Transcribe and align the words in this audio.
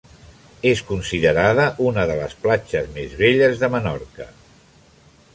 És 0.67 0.79
considerada 0.91 1.67
una 1.89 2.05
de 2.11 2.15
les 2.21 2.33
platges 2.45 2.89
més 2.95 3.13
belles 3.19 3.61
de 3.65 3.69
Menorca. 3.75 4.27